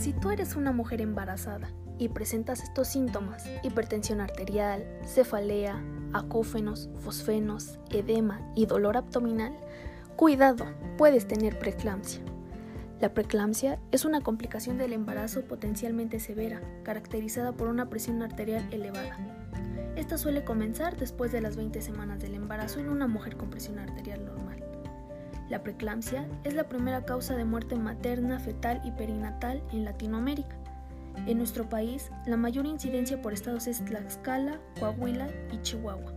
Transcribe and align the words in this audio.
Si 0.00 0.14
tú 0.14 0.30
eres 0.30 0.56
una 0.56 0.72
mujer 0.72 1.02
embarazada 1.02 1.68
y 1.98 2.08
presentas 2.08 2.62
estos 2.62 2.88
síntomas, 2.88 3.44
hipertensión 3.62 4.22
arterial, 4.22 4.86
cefalea, 5.04 5.78
acófenos, 6.14 6.88
fosfenos, 7.00 7.78
edema 7.90 8.40
y 8.56 8.64
dolor 8.64 8.96
abdominal, 8.96 9.54
cuidado, 10.16 10.64
puedes 10.96 11.28
tener 11.28 11.58
preeclampsia. 11.58 12.22
La 12.98 13.12
preeclampsia 13.12 13.78
es 13.92 14.06
una 14.06 14.22
complicación 14.22 14.78
del 14.78 14.94
embarazo 14.94 15.42
potencialmente 15.42 16.18
severa, 16.18 16.62
caracterizada 16.82 17.52
por 17.52 17.68
una 17.68 17.90
presión 17.90 18.22
arterial 18.22 18.66
elevada. 18.70 19.18
Esta 19.96 20.16
suele 20.16 20.44
comenzar 20.44 20.96
después 20.96 21.30
de 21.30 21.42
las 21.42 21.56
20 21.56 21.82
semanas 21.82 22.20
del 22.20 22.36
embarazo 22.36 22.80
en 22.80 22.88
una 22.88 23.06
mujer 23.06 23.36
con 23.36 23.50
presión 23.50 23.78
arterial 23.78 24.24
normal. 24.24 24.64
La 25.50 25.64
preeclampsia 25.64 26.28
es 26.44 26.54
la 26.54 26.68
primera 26.68 27.04
causa 27.04 27.36
de 27.36 27.44
muerte 27.44 27.74
materna, 27.74 28.38
fetal 28.38 28.80
y 28.84 28.92
perinatal 28.92 29.60
en 29.72 29.84
Latinoamérica. 29.84 30.56
En 31.26 31.38
nuestro 31.38 31.68
país, 31.68 32.12
la 32.24 32.36
mayor 32.36 32.66
incidencia 32.66 33.20
por 33.20 33.32
estados 33.32 33.66
es 33.66 33.84
Tlaxcala, 33.84 34.60
Coahuila 34.78 35.26
y 35.52 35.60
Chihuahua. 35.62 36.12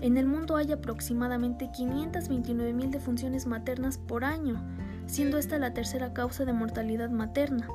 En 0.00 0.16
el 0.16 0.26
mundo 0.26 0.56
hay 0.56 0.72
aproximadamente 0.72 1.70
529.000 1.70 2.90
defunciones 2.90 3.46
maternas 3.46 3.98
por 3.98 4.24
año, 4.24 4.60
siendo 5.06 5.38
esta 5.38 5.58
la 5.58 5.72
tercera 5.72 6.12
causa 6.12 6.44
de 6.44 6.52
mortalidad 6.52 7.10
materna. 7.10 7.68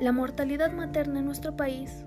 La 0.00 0.12
mortalidad 0.12 0.72
materna 0.72 1.18
en 1.18 1.26
nuestro 1.26 1.54
país, 1.54 2.06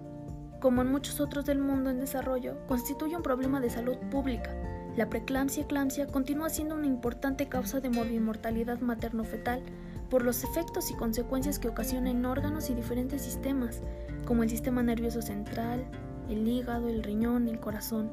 como 0.59 0.81
en 0.81 0.91
muchos 0.91 1.19
otros 1.19 1.45
del 1.45 1.59
mundo 1.59 1.89
en 1.89 1.99
desarrollo, 1.99 2.57
constituye 2.67 3.15
un 3.15 3.23
problema 3.23 3.59
de 3.59 3.69
salud 3.69 3.97
pública. 4.11 4.55
La 4.95 5.09
preeclampsia-eclampsia 5.09 6.07
continúa 6.07 6.49
siendo 6.49 6.75
una 6.75 6.87
importante 6.87 7.47
causa 7.47 7.79
de 7.79 7.89
morbimortalidad 7.89 8.79
materno-fetal 8.79 9.61
por 10.09 10.23
los 10.23 10.43
efectos 10.43 10.89
y 10.89 10.95
consecuencias 10.95 11.59
que 11.59 11.67
ocasiona 11.67 12.09
en 12.09 12.25
órganos 12.25 12.69
y 12.69 12.73
diferentes 12.73 13.21
sistemas, 13.21 13.81
como 14.25 14.43
el 14.43 14.49
sistema 14.49 14.81
nervioso 14.81 15.21
central, 15.21 15.85
el 16.29 16.47
hígado, 16.47 16.89
el 16.89 17.03
riñón, 17.03 17.47
el 17.47 17.59
corazón. 17.59 18.09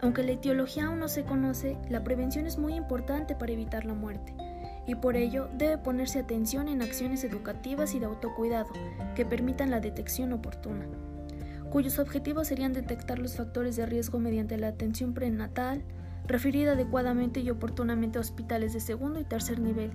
Aunque 0.00 0.22
la 0.22 0.32
etiología 0.32 0.86
aún 0.86 0.98
no 0.98 1.08
se 1.08 1.24
conoce, 1.24 1.76
la 1.88 2.02
prevención 2.02 2.46
es 2.46 2.58
muy 2.58 2.74
importante 2.74 3.34
para 3.36 3.52
evitar 3.52 3.84
la 3.84 3.94
muerte, 3.94 4.34
y 4.86 4.94
por 4.94 5.14
ello 5.14 5.48
debe 5.56 5.78
ponerse 5.78 6.18
atención 6.18 6.68
en 6.68 6.82
acciones 6.82 7.22
educativas 7.22 7.94
y 7.94 7.98
de 7.98 8.06
autocuidado 8.06 8.70
que 9.14 9.26
permitan 9.26 9.70
la 9.70 9.80
detección 9.80 10.32
oportuna, 10.32 10.86
cuyos 11.70 11.98
objetivos 11.98 12.48
serían 12.48 12.72
detectar 12.72 13.18
los 13.18 13.36
factores 13.36 13.76
de 13.76 13.86
riesgo 13.86 14.18
mediante 14.18 14.58
la 14.58 14.68
atención 14.68 15.14
prenatal, 15.14 15.82
referir 16.26 16.68
adecuadamente 16.68 17.40
y 17.40 17.50
oportunamente 17.50 18.18
a 18.18 18.20
hospitales 18.20 18.72
de 18.72 18.80
segundo 18.80 19.18
y 19.20 19.24
tercer 19.24 19.60
nivel, 19.60 19.92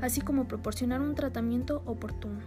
así 0.00 0.20
como 0.20 0.48
proporcionar 0.48 1.00
un 1.00 1.14
tratamiento 1.14 1.82
oportuno. 1.86 2.40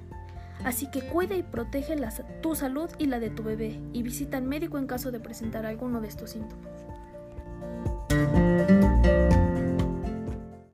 Así 0.63 0.89
que 0.91 1.01
cuida 1.01 1.35
y 1.35 1.43
protege 1.43 1.95
tu 2.41 2.55
salud 2.55 2.89
y 2.97 3.05
la 3.05 3.19
de 3.19 3.29
tu 3.29 3.43
bebé 3.43 3.79
y 3.93 4.03
visita 4.03 4.37
al 4.37 4.43
médico 4.43 4.77
en 4.77 4.87
caso 4.87 5.11
de 5.11 5.19
presentar 5.19 5.65
alguno 5.65 6.01
de 6.01 6.07
estos 6.07 6.31
síntomas. 6.31 6.67